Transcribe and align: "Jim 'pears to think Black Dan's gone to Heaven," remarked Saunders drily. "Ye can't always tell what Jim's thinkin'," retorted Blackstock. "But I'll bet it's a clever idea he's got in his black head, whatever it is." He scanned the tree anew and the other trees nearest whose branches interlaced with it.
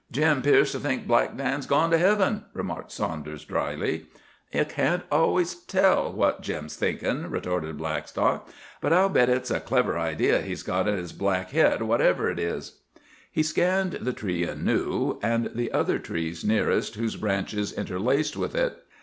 "Jim 0.11 0.41
'pears 0.41 0.71
to 0.71 0.79
think 0.79 1.05
Black 1.05 1.37
Dan's 1.37 1.67
gone 1.67 1.91
to 1.91 1.97
Heaven," 1.99 2.45
remarked 2.55 2.91
Saunders 2.91 3.45
drily. 3.45 4.07
"Ye 4.51 4.65
can't 4.65 5.03
always 5.11 5.53
tell 5.53 6.11
what 6.11 6.41
Jim's 6.41 6.75
thinkin'," 6.75 7.29
retorted 7.29 7.77
Blackstock. 7.77 8.49
"But 8.81 8.93
I'll 8.93 9.09
bet 9.09 9.29
it's 9.29 9.51
a 9.51 9.59
clever 9.59 9.99
idea 9.99 10.41
he's 10.41 10.63
got 10.63 10.87
in 10.87 10.97
his 10.97 11.13
black 11.13 11.51
head, 11.51 11.83
whatever 11.83 12.31
it 12.31 12.39
is." 12.39 12.79
He 13.31 13.43
scanned 13.43 13.91
the 14.01 14.11
tree 14.11 14.43
anew 14.43 15.19
and 15.21 15.51
the 15.53 15.71
other 15.71 15.99
trees 15.99 16.43
nearest 16.43 16.95
whose 16.95 17.15
branches 17.15 17.71
interlaced 17.71 18.35
with 18.35 18.55
it. 18.55 18.83